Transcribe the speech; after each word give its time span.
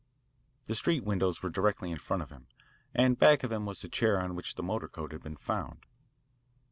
The 0.65 0.73
street 0.73 1.03
windows 1.03 1.43
were 1.43 1.51
directly 1.51 1.91
in 1.91 1.99
front 1.99 2.23
of 2.23 2.31
him, 2.31 2.47
and 2.91 3.19
back 3.19 3.43
of 3.43 3.51
him 3.51 3.67
was 3.67 3.83
the 3.83 3.87
chair 3.87 4.19
on 4.19 4.33
which 4.33 4.55
the 4.55 4.63
motorcoat 4.63 5.11
had 5.11 5.21
been 5.21 5.37
found. 5.37 5.85